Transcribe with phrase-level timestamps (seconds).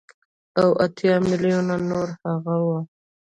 [0.61, 2.77] او اتيا ميليونه نور هغه وو.